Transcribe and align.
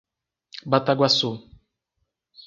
Bataguaçu 0.71 1.31